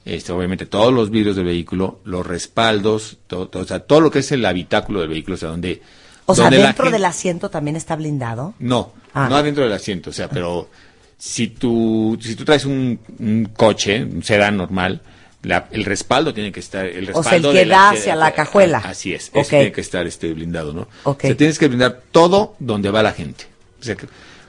[0.05, 4.11] este, obviamente todos los vidrios del vehículo, los respaldos, todo, todo, o sea, todo lo
[4.11, 5.81] que es el habitáculo del vehículo, o sea, donde
[6.25, 8.53] O sea, donde la dentro gente- del asiento también está blindado.
[8.59, 9.27] no, Ah.
[9.29, 10.69] no adentro del asiento, o sea, pero
[11.17, 15.01] si tú, si tú traes un, un coche, un sedán normal,
[15.43, 17.91] la- el respaldo tiene que estar, el O sea, el respaldo que de la- da
[17.91, 18.77] de- hacia la cajuela.
[18.79, 20.87] Así es, ese tiene que estar este blindado, ¿no?
[21.03, 21.23] Ok.
[21.25, 23.45] O sea, tienes que blindar todo donde va la gente.
[23.79, 23.95] O sea,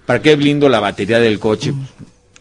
[0.06, 1.72] ¿para qué blindo la batería del coche?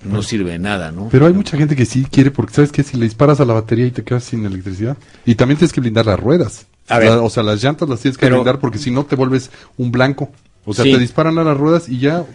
[0.03, 1.09] No sirve de nada, ¿no?
[1.11, 3.53] Pero hay mucha gente que sí quiere, porque sabes que si le disparas a la
[3.53, 4.97] batería y te quedas sin electricidad.
[5.25, 6.65] Y también tienes que blindar las ruedas.
[6.89, 7.09] A ver.
[7.11, 9.51] La- o sea, las llantas las tienes que Pero- blindar porque si no te vuelves
[9.77, 10.29] un blanco.
[10.65, 10.91] O sea, Sí.
[10.93, 12.25] te disparan a las ruedas y ya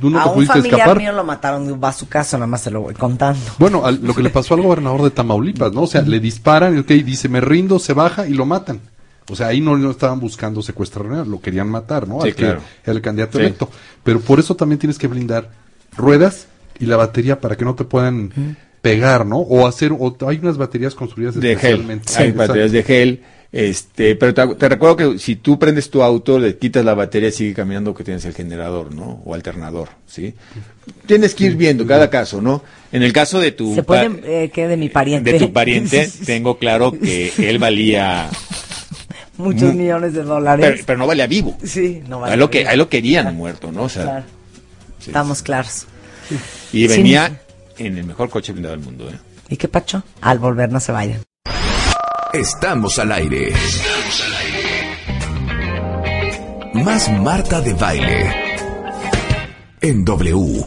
[0.00, 0.98] tú no a te un pudiste familiar escapar.
[0.98, 3.40] mío lo mataron de un bazucazo, nada más se lo voy contando.
[3.58, 5.82] Bueno, al- lo que le pasó al gobernador de Tamaulipas, ¿no?
[5.82, 8.80] O sea, le disparan y ok, dice, me rindo, se baja y lo matan.
[9.30, 12.20] O sea, ahí no, no estaban buscando secuestrar, nada, lo querían matar, ¿no?
[12.20, 12.60] Sí, Al que claro.
[12.84, 13.44] el candidato Sí.
[13.44, 13.70] electo.
[14.02, 15.50] Pero por eso también tienes que blindar
[15.96, 16.46] ruedas
[16.82, 19.38] y la batería para que no te puedan pegar, ¿no?
[19.38, 21.54] O hacer, o hay unas baterías construidas de gel.
[21.56, 22.12] especialmente.
[22.16, 23.22] Hay Sí, baterías de gel.
[23.52, 27.30] Este, pero te, te recuerdo que si tú prendes tu auto, le quitas la batería,
[27.30, 29.20] sigue caminando que tienes el generador, ¿no?
[29.26, 30.34] O alternador, ¿sí?
[31.04, 32.62] Tienes que ir viendo cada caso, ¿no?
[32.92, 35.32] En el caso de tu Se pa- puede, eh, que de mi pariente.
[35.34, 38.30] de tu pariente, tengo claro que él valía,
[39.36, 40.82] Muchos mu- millones de pero, dólares.
[40.86, 41.56] pero no valía vivo.
[41.62, 42.36] sí, no a vale.
[42.38, 43.82] lo que a lo querían muerto, ¿no?
[43.82, 44.24] O sea, Claro,
[44.98, 45.10] sí.
[45.10, 45.86] estamos claros.
[46.72, 46.86] Y Sí.
[46.88, 47.40] venía
[47.78, 49.18] en el mejor coche blindado del mundo, ¿eh?
[49.48, 50.02] ¿Y qué pacho?
[50.20, 51.20] Al volver no se vayan.
[52.32, 53.52] Estamos al aire.
[56.74, 58.32] Más Marta de Baile.
[59.80, 60.64] En W.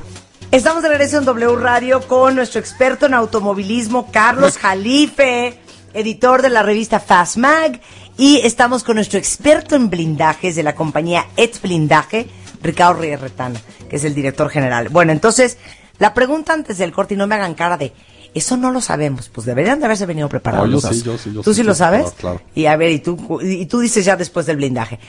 [0.52, 5.60] Estamos de regreso en W Radio con nuestro experto en automovilismo, Carlos Jalife,
[5.94, 7.82] editor de la revista Fast Mag.
[8.18, 12.28] Y estamos con nuestro experto en blindajes de la compañía Et Blindaje,
[12.62, 14.90] Ricardo Ríos Retana, que es el director general.
[14.90, 15.58] Bueno, entonces,
[16.00, 17.94] la pregunta antes del corte, y no me hagan cara de,
[18.34, 20.70] eso no lo sabemos, pues deberían de haberse venido preparados.
[20.70, 22.12] No, yo sí, yo sí, yo ¿Tú sí, sí, lo sabes?
[22.12, 22.42] claro, claro.
[22.54, 25.00] Y a ver, y tú, y tú dices ya después del blindaje.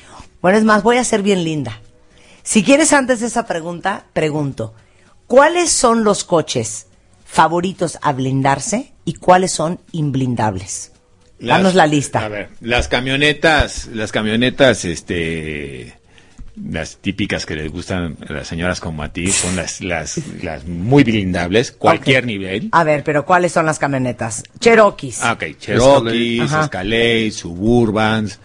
[0.41, 1.81] Bueno, es más, voy a ser bien linda.
[2.45, 4.75] Si quieres antes de esa pregunta, pregunto,
[5.27, 6.87] ¿cuáles son los coches
[7.25, 10.93] favoritos a blindarse y cuáles son imblindables?
[11.41, 12.25] Danos la lista.
[12.25, 15.96] A ver, las camionetas, las camionetas, este,
[16.71, 20.65] las típicas que les gustan a las señoras como a ti, son las, las, las
[20.67, 22.27] muy blindables, cualquier Ok.
[22.27, 22.69] nivel.
[22.73, 24.43] A ver, pero ¿cuáles son las camionetas?
[24.59, 25.23] Cherokees.
[25.23, 27.31] Ah, ok, Cherokees, Escalade.
[27.31, 28.39] Suburbans,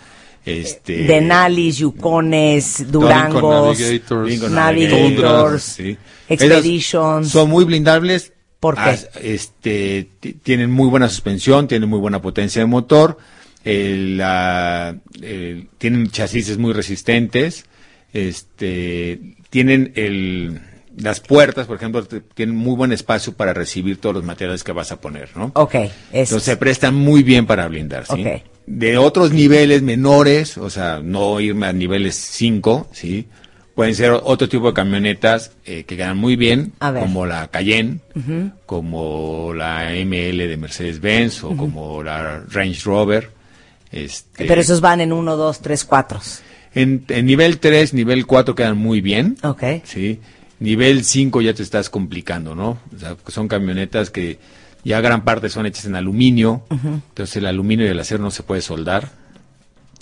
[0.45, 1.03] este...
[1.05, 4.27] Denalis, Yucones, Durangos, Navigators.
[4.29, 5.97] Lincoln Navigators, sí.
[6.27, 7.27] Expeditions.
[7.27, 8.33] Esas Son muy blindables.
[8.59, 8.81] ¿Por qué?
[8.81, 13.17] As- este, ti- tienen muy buena suspensión, tienen muy buena potencia de motor,
[13.63, 17.65] el, la- el- tienen chasis muy resistentes,
[18.13, 19.19] este,
[19.49, 20.59] tienen el,
[20.97, 24.91] las puertas, por ejemplo, tienen muy buen espacio para recibir todos los materiales que vas
[24.91, 25.51] a poner, ¿no?
[25.55, 25.91] Ok, eso.
[26.11, 28.21] Entonces se prestan muy bien para blindar, ¿sí?
[28.21, 28.41] Ok.
[28.67, 33.27] De otros niveles menores, o sea, no irme a niveles 5, ¿sí?
[33.75, 37.99] Pueden ser otro tipo de camionetas eh, que ganan muy bien, como la Cayenne,
[38.65, 43.29] como la ML de Mercedes-Benz o como la Range Rover.
[43.91, 46.19] Este, Pero esos van en 1, 2, 3, 4.
[46.73, 49.37] En, en nivel 3, nivel 4 quedan muy bien.
[49.43, 49.63] Ok.
[49.83, 50.19] Sí.
[50.59, 52.77] Nivel 5 ya te estás complicando, ¿no?
[52.95, 54.39] O sea, son camionetas que
[54.83, 56.63] ya gran parte son hechas en aluminio.
[56.69, 59.09] Entonces el aluminio y el acero no se puede soldar.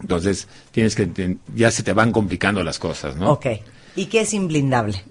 [0.02, 3.32] Entonces, tienes que, ya se te van complicando las cosas, ¿no?
[3.32, 3.48] Ok.
[3.96, 5.04] ¿Y qué es imblindable?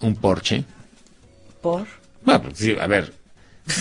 [0.00, 0.64] Un Porsche.
[1.60, 1.86] ¿Por?
[2.24, 3.12] Bueno, pues sí, a ver,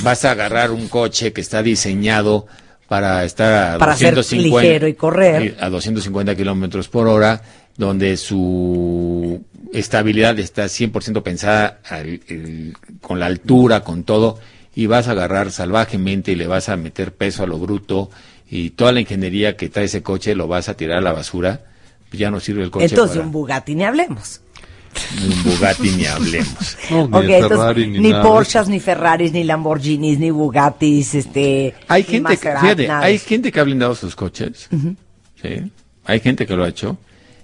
[0.04, 2.48] vas a agarrar un coche que está diseñado
[2.90, 5.56] para estar a Para ser 250 ligero y correr.
[5.60, 7.42] a 250 kilómetros por hora,
[7.78, 14.40] donde su estabilidad está 100% pensada al- el- con la altura, con todo,
[14.76, 18.10] y vas a agarrar salvajemente y le vas a meter peso a lo bruto
[18.50, 21.62] y toda la ingeniería que trae ese coche lo vas a tirar a la basura,
[22.12, 24.42] ya no sirve el coche Entonces, para un Bugatti ni hablemos.
[25.24, 26.78] Un Bugatti ni hablemos.
[26.90, 31.16] No, ni Ok, de entonces, Ferrari, ni, ni, Porsches, ni Ferraris, ni Lamborghinis, ni Bugattis,
[31.16, 31.76] este...
[31.88, 34.68] Hay ni gente, que, fíjate, hay gente que ha blindado sus coches.
[35.42, 35.72] ¿sí?
[36.06, 36.98] Hay gente que lo ha hecho.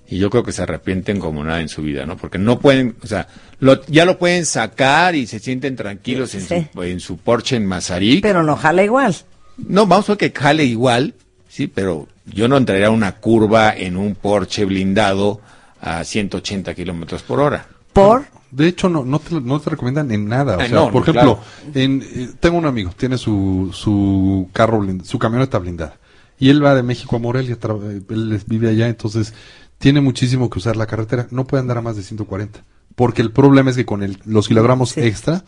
[0.07, 2.15] Y yo creo que se arrepienten como nada en su vida, ¿no?
[2.15, 3.27] Porque no pueden, o sea,
[3.59, 6.67] lo- ya lo pueden sacar y se sienten tranquilos en, Sí.
[6.73, 8.21] su, en su Porsche en Mazarik.
[8.21, 9.15] Pero no jala igual.
[9.57, 11.15] no, vamos a ver que jale igual,
[11.47, 15.41] sí, pero yo no entraría a una curva en un Porsche blindado
[15.85, 17.67] a 180 kilómetros por hora.
[17.93, 18.25] ¿Por?
[18.51, 20.57] De hecho, no, no, te, no te recomiendan en nada.
[20.57, 21.39] O Ah, sea, no, por ejemplo,
[21.73, 25.97] en, eh, tengo un amigo, tiene su, su carro, blind- su camioneta blindada.
[26.39, 29.33] Y él va de México a Morelia, tra- eh, él vive allá, entonces
[29.77, 31.27] tiene muchísimo que usar la carretera.
[31.31, 32.63] No puede andar a más de 140.
[32.95, 35.01] Porque el problema es que con el, los kilogramos Sí.
[35.01, 35.43] extra,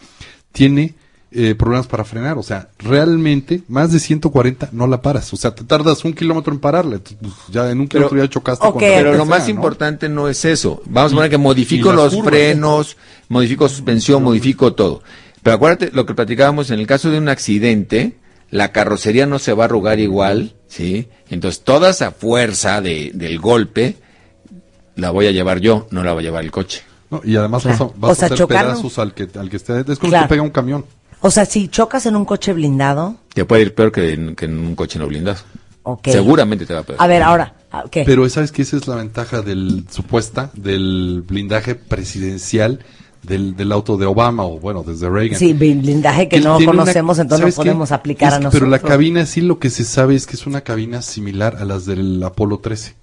[0.51, 0.95] tiene
[1.39, 2.37] eh, problemas para frenar.
[2.39, 5.31] O sea, realmente, más de 140 no la paras.
[5.33, 6.97] O sea, te tardas un kilómetro en pararla.
[6.99, 9.49] pues, ya en un Pero- kilómetro ya chocaste Ok, contra Pero lo sea, más ¿no?
[9.51, 10.81] importante no es eso.
[10.85, 12.29] Vamos a poner que modifico los curvas.
[12.31, 12.97] frenos,
[13.29, 15.03] modifico suspensión, modifico todo.
[15.43, 18.17] Pero acuérdate lo que platicábamos en el caso de un accidente,
[18.49, 21.07] la carrocería no se va a arrugar igual, ¿sí?
[21.29, 23.97] Entonces toda esa fuerza de, del golpe
[24.95, 26.81] la voy a llevar yo, no la va a llevar el coche.
[27.09, 27.77] No, y además Claro.
[27.77, 28.71] vas a, vas O sea, a hacer chocarlo.
[28.73, 29.79] pedazos al que, al que esté.
[29.79, 30.25] Es como Claro.
[30.25, 30.85] que pega un camión.
[31.21, 34.45] O sea, si chocas en un coche blindado, Te puede ir peor que en, que
[34.45, 35.37] en un coche no blindado.
[35.83, 36.07] ok.
[36.09, 36.97] Seguramente te va a peor.
[37.01, 38.03] A ver, ahora, ah, ¿qué?
[38.05, 42.79] Pero sabes que esa es la ventaja del supuesta del blindaje presidencial
[43.23, 45.37] del, del auto de Obama o bueno, desde Reagan.
[45.39, 48.59] sí, blindaje que él no tiene una- conocemos, entonces no podemos aplicar Es a nosotros.
[48.61, 51.65] Pero la cabina sí lo que se sabe es que es una cabina similar a
[51.65, 52.95] las del Apolo 13.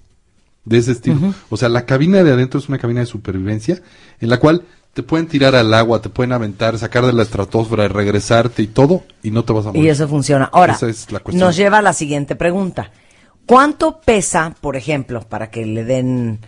[0.63, 1.19] De ese estilo.
[1.49, 3.83] O sea, la cabina de adentro es una cabina de supervivencia
[4.19, 4.63] en la cual
[4.95, 9.03] te pueden tirar al agua, te pueden aventar, sacar de la estratosfera, regresarte y todo,
[9.21, 9.83] y no te vas a morir.
[9.83, 10.49] Y eso funciona.
[10.53, 11.45] Ahora, Esa es la cuestión.
[11.45, 12.91] nos lleva a la siguiente pregunta.
[13.45, 16.39] ¿Cuánto pesa, por ejemplo, para que le den,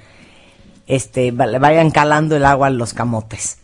[0.87, 3.57] este, va- le vayan calando el agua a los camotes?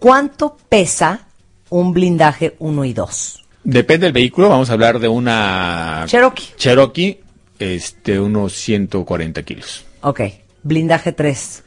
[0.00, 1.28] ¿Cuánto pesa
[1.70, 3.38] un blindaje 1 y 2?
[3.64, 6.48] Depende del vehículo, vamos a hablar de una Cherokee.
[6.56, 7.20] Cherokee,
[7.60, 9.84] este, unos 140 kilos.
[10.00, 10.22] Ok.
[10.64, 11.62] Blindaje 3.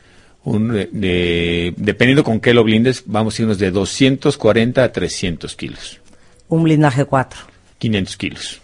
[0.46, 5.56] Un, de- de- dependiendo con qué lo blindes, vamos a irnos de 240 a 300
[5.56, 6.00] kilos.
[6.48, 7.40] Un blindaje 4.
[7.80, 8.62] 500 kilos.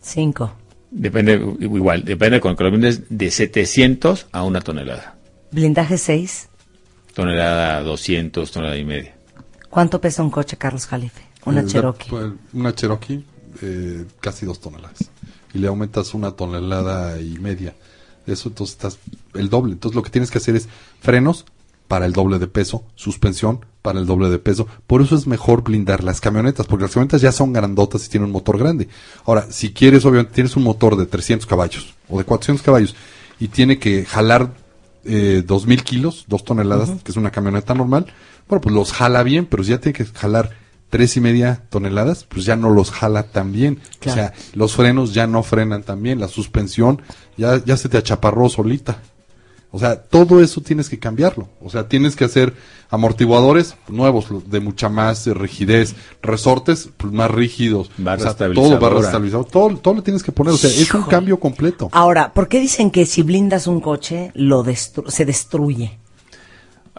[0.00, 0.54] 5.
[0.90, 5.16] Depende, igual, depende con que lo blindes de 700 a una tonelada.
[5.50, 6.48] Blindaje 6.
[7.14, 9.14] Tonelada 200, tonelada y media.
[9.70, 11.22] ¿Cuánto pesa un coche, Carlos Jalife?
[11.46, 12.10] Una Eh, Cherokee.
[12.10, 13.24] pues, una Cherokee,
[13.62, 15.10] eh, casi dos toneladas.
[15.52, 17.74] Y le aumentas una tonelada y media.
[18.26, 18.98] Eso entonces estás
[19.34, 19.72] el doble.
[19.72, 20.68] Entonces lo que tienes que hacer es
[21.00, 21.44] frenos
[21.88, 24.66] para el doble de peso, suspensión para el doble de peso.
[24.86, 28.26] Por eso es mejor blindar las camionetas, porque las camionetas ya son grandotas y tienen
[28.26, 28.88] un motor grande.
[29.26, 32.94] Ahora, si quieres, obviamente, tienes un motor de 300 caballos o de 400 caballos
[33.38, 34.54] y tiene que jalar
[35.04, 38.06] eh, 2000 kilos, dos toneladas, que es una camioneta normal,
[38.48, 40.50] bueno, pues los jala bien, pero si ya tiene que jalar
[40.94, 43.80] tres y media toneladas, pues ya no los jala tan bien.
[43.98, 44.12] Claro.
[44.12, 47.02] O sea, los frenos ya no frenan tan bien, la suspensión
[47.36, 49.02] ya, ya se te achaparró solita.
[49.72, 51.48] O sea, todo eso tienes que cambiarlo.
[51.60, 52.54] O sea, tienes que hacer
[52.90, 57.90] amortiguadores nuevos, lo- de mucha más eh, rigidez, resortes pues, más rígidos.
[57.98, 58.78] Barra o sea, estabilizadora.
[58.78, 59.44] todo barra.
[59.50, 60.54] Todo, todo le tienes que poner.
[60.54, 61.88] O sea, es un cambio completo.
[61.90, 65.98] Ahora, ¿por qué dicen que si blindas un coche lo destru- se destruye?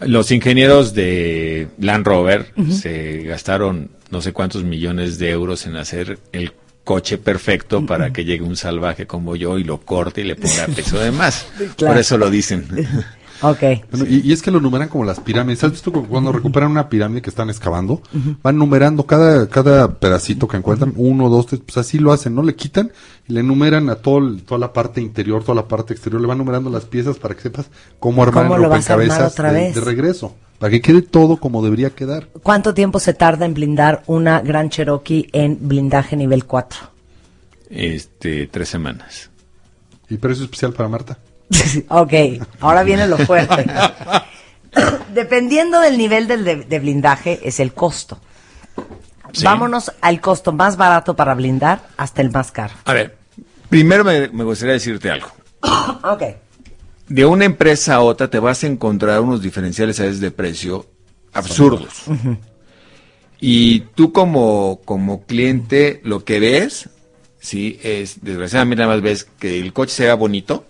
[0.01, 6.19] Los ingenieros de Land Rover se gastaron no sé cuántos millones de euros en hacer
[6.31, 6.51] el
[6.83, 10.67] coche perfecto para que llegue un salvaje como yo y lo corte y le ponga
[10.75, 11.47] peso de más.
[11.77, 11.93] Claro.
[11.93, 12.67] Por eso lo dicen.
[13.41, 13.59] Ok.
[13.91, 15.63] Bueno, y, y es que lo numeran como las pirámides.
[15.63, 18.01] ¿Has visto cu- cuando recuperan una pirámide que están excavando?
[18.41, 22.41] Van numerando cada, cada pedacito que encuentran, uno, dos, tres, pues así lo hacen, ¿no?
[22.43, 22.91] Le quitan
[23.27, 26.27] y le numeran a todo el- toda la parte interior, toda la parte exterior, le
[26.27, 27.65] van numerando las piezas para que sepas
[27.99, 29.75] cómo armar ¿Cómo el lo vas a armar rompecabezas otra de, vez?
[29.75, 30.35] de regreso.
[30.59, 32.29] Para que quede todo como debería quedar.
[32.41, 36.79] ¿Cuánto tiempo se tarda en blindar una Gran Cherokee en blindaje nivel 4?
[37.69, 39.29] Este, tres semanas.
[40.09, 41.17] Y precio especial para Marta.
[41.89, 42.13] ok,
[42.59, 43.65] ahora viene lo fuerte.
[45.13, 48.19] Dependiendo del nivel del de, de blindaje es el costo.
[49.31, 49.43] Sí.
[49.43, 52.73] Vámonos al costo más barato para blindar hasta el más caro.
[52.85, 53.17] A ver,
[53.69, 55.29] primero me, me gustaría decirte algo.
[56.03, 56.23] ok.
[57.07, 60.85] de una empresa a otra te vas a encontrar unos diferenciales a veces de precio
[61.33, 62.03] absurdos.
[63.39, 66.89] Y tú como, como cliente lo que ves,
[67.39, 70.65] sí, es, desgraciadamente nada más ves que el coche sea bonito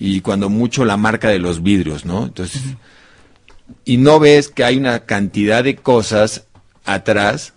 [0.00, 2.24] y cuando mucho la marca de los vidrios, ¿no?
[2.24, 2.62] Entonces,
[3.84, 6.46] y no ves que hay una cantidad de cosas
[6.84, 7.52] atrás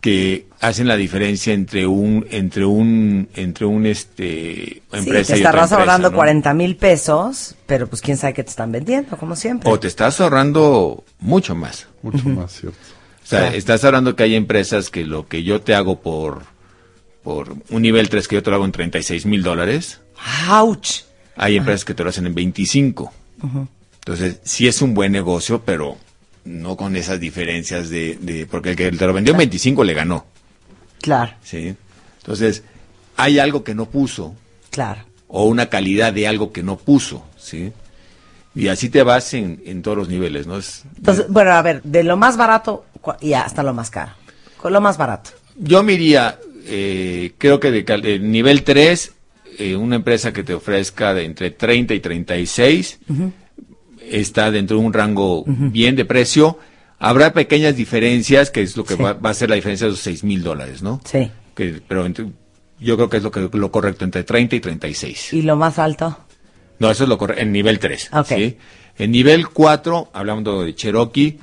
[0.00, 5.42] que hacen la diferencia entre un entre un entre un este Sí, empresa te y
[5.42, 6.16] otra estarás empresa, ahorrando ¿no?
[6.16, 9.70] 40 mil pesos, pero pues quién sabe qué te están vendiendo, como siempre.
[9.70, 12.78] o te estás ahorrando mucho más Mucho más cierto.
[13.22, 13.56] o sea Claro.
[13.56, 16.42] estás hablando que hay empresas que lo que yo te hago por
[17.22, 20.00] por un nivel 3 que yo te lo hago en 36 mil dólares
[20.48, 21.04] ¡Auch!
[21.42, 23.12] Hay empresas que te lo hacen en 25
[24.00, 25.96] entonces sí es un buen negocio pero
[26.44, 29.94] no con esas diferencias de, de porque el que te lo vendió en 25 le
[29.94, 30.26] ganó
[31.00, 31.74] Claro, sí
[32.18, 32.62] entonces
[33.16, 34.34] hay algo que no puso
[34.70, 35.00] claro.
[35.28, 37.72] o una calidad de algo que no puso, ¿sí?
[38.54, 40.56] Y así te vas en, en todos los niveles, ¿no?
[40.58, 42.84] Es, Entonces, bueno, a ver, de lo más barato
[43.20, 44.12] y hasta lo más caro.
[44.56, 45.30] Con lo más barato.
[45.56, 49.12] yo me iría, eh, creo que de, de nivel 3,
[49.58, 52.98] eh, una empresa que te ofrezca de entre 30 y 36,
[54.10, 56.58] está dentro de un rango bien de precio.
[56.98, 59.02] Habrá pequeñas diferencias, que es lo que Sí.
[59.02, 61.00] va, va a ser la diferencia de los 6 mil dólares, ¿no?
[61.04, 61.30] Sí.
[61.54, 62.26] Que, pero entre-
[62.78, 65.32] yo creo que es lo, que, lo correcto, entre 30 y 36.
[65.32, 66.18] ¿Y lo más alto?
[66.78, 68.10] No, eso es lo correcto, en nivel 3.
[68.12, 68.26] Ok.
[68.28, 68.56] ¿sí?
[68.98, 71.38] En nivel 4, hablando de Cherokee,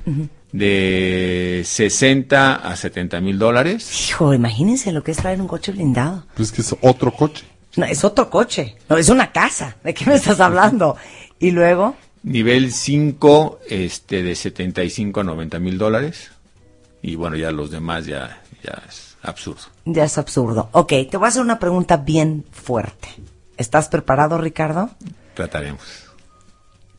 [0.52, 4.08] de 60 a 70 mil dólares.
[4.10, 6.24] Hijo, imagínense lo que es traer un coche blindado.
[6.34, 7.44] Pues es que es otro coche.
[7.78, 8.76] No, es otro coche.
[8.88, 9.76] No, es una casa.
[9.82, 10.96] ¿De qué me estás hablando?
[11.38, 16.30] Y luego, Nivel 5, este, de 75 a 90 mil dólares.
[17.00, 19.62] Y bueno, ya los demás ya, ya es absurdo.
[19.84, 20.68] ya es absurdo.
[20.72, 23.08] Ok, te voy a hacer una pregunta bien fuerte.
[23.56, 24.90] ¿Estás preparado, Ricardo?
[25.34, 25.80] Trataremos.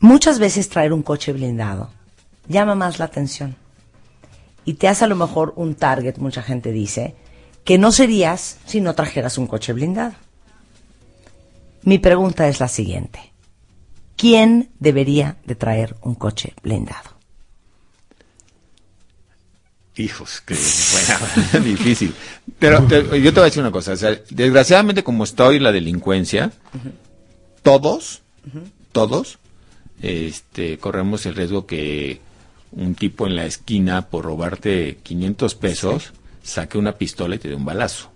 [0.00, 1.90] Muchas veces traer un coche blindado
[2.48, 3.56] llama más la atención.
[4.64, 7.14] Y te hace a lo mejor un target, mucha gente dice,
[7.64, 10.14] que no serías si no trajeras un coche blindado.
[11.82, 13.32] Mi pregunta es la siguiente.
[14.16, 17.10] ¿Quién debería de traer un coche blindado?
[19.96, 22.14] Hijos, que bueno, difícil.
[22.58, 23.92] Pero te- yo te voy a decir una cosa.
[23.92, 26.52] o sea, desgraciadamente, como está hoy la delincuencia,
[27.62, 28.22] todos,
[28.92, 29.38] todos,
[30.00, 32.20] este, corremos el riesgo que
[32.72, 36.12] un tipo en la esquina, por robarte 500 pesos,
[36.42, 38.10] saque una pistola y te dé un balazo.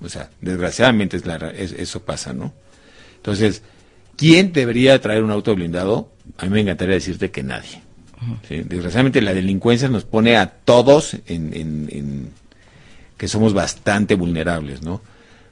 [0.00, 2.52] O sea, desgraciadamente es la es- eso pasa, ¿no?
[3.22, 3.62] Entonces,
[4.16, 6.10] ¿quién debería traer un auto blindado?
[6.38, 7.80] A mí me encantaría decirte que nadie.
[8.48, 8.62] ¿sí?
[8.64, 12.30] Desgraciadamente la delincuencia nos pone a todos en, en- en-
[13.16, 15.00] que somos bastante vulnerables, ¿no?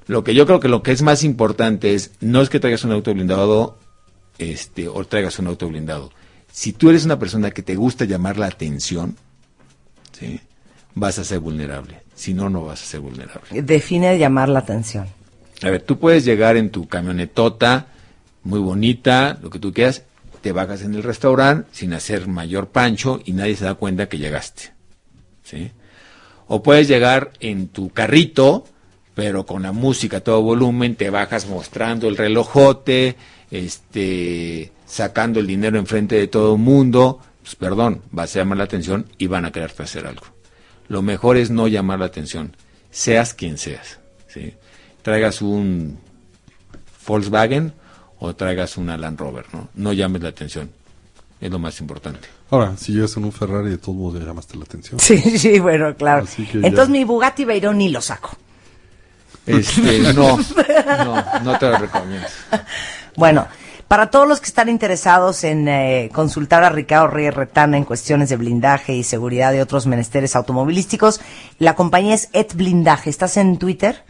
[0.09, 2.83] Lo que yo creo que lo que es más importante es no es que traigas
[2.83, 3.78] un auto blindado
[4.38, 6.11] este o traigas un auto blindado.
[6.50, 9.14] Si tú eres una persona que te gusta llamar la atención,
[10.18, 10.40] ¿sí?
[10.96, 12.02] vas a ser vulnerable.
[12.16, 13.62] Si no, no vas a ser vulnerable.
[13.62, 15.06] Define llamar la atención.
[15.62, 17.88] A ver, tú puedes llegar en tu camionetota,
[18.42, 20.04] muy bonita, lo que tú quieras,
[20.40, 24.18] te bajas en el restaurante sin hacer mayor pancho y nadie se da cuenta que
[24.18, 24.72] llegaste.
[25.42, 25.70] ¿Sí?
[26.48, 28.64] O puedes llegar en tu carrito,
[29.14, 33.16] pero con la música a todo volumen, te bajas mostrando el relojote,
[33.50, 38.64] este, sacando el dinero enfrente de todo el mundo, pues perdón, vas a llamar la
[38.64, 40.26] atención y van a quererte hacer algo.
[40.88, 42.56] Lo mejor es no llamar la atención,
[42.90, 44.00] seas quien seas.
[44.26, 44.54] ¿sí?
[45.02, 45.98] Traigas un
[47.06, 47.72] Volkswagen
[48.20, 49.68] o traigas una Land Rover, ¿no?
[49.74, 50.70] No llames la atención,
[51.40, 52.28] es lo más importante.
[52.50, 55.00] Ahora, si llegas en un Ferrari, de todos modos ya llamaste la atención.
[55.00, 56.26] Sí, sí, bueno, claro.
[56.26, 56.44] Ya.
[56.66, 58.30] Entonces mi Bugatti Veyron ni lo saco.
[59.46, 62.28] Este, no, no, no te lo recomiendo.
[63.16, 63.48] Bueno,
[63.88, 68.28] para todos los que están interesados en eh, consultar a Ricardo Reyes Retana en cuestiones
[68.28, 71.20] de blindaje y seguridad de otros menesteres automovilísticos,
[71.58, 73.10] la compañía es Et Blindaje.
[73.10, 74.04] ¿Estás en Twitter?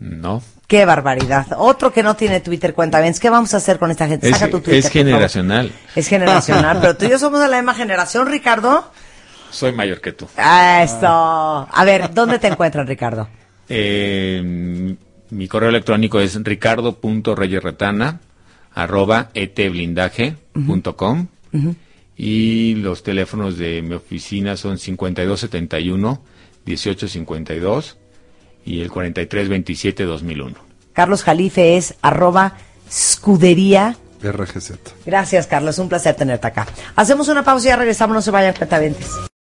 [0.00, 0.42] No.
[0.66, 1.46] Qué barbaridad.
[1.58, 4.28] Otro que no tiene Twitter, cuéntame, ¿qué vamos a hacer con esta gente?
[4.28, 4.78] Es, Saca tu Twitter.
[4.78, 5.72] es generacional.
[5.94, 8.90] Es generacional, pero tú y yo somos de la misma generación, Ricardo.
[9.50, 10.26] Soy mayor que tú.
[10.36, 11.06] Ah, Esto.
[11.06, 13.28] A ver, ¿dónde te encuentran, Ricardo?
[13.68, 14.96] Eh,
[15.30, 18.20] mi correo electrónico es ricardo.reyerretana
[18.74, 21.26] arroba etblindaje.com
[22.16, 26.22] y los teléfonos de mi oficina son 5271
[26.64, 27.96] 1852
[28.64, 30.56] y el 4327 2001.
[30.92, 32.54] Carlos Jalife es arroba
[32.88, 33.96] escudería.
[34.22, 34.72] RGZ.
[35.06, 35.78] Gracias, Carlos.
[35.78, 36.66] Un placer tenerte acá.
[36.96, 38.14] Hacemos una pausa y ya regresamos.
[38.14, 39.29] No se vayan, cuentavientes.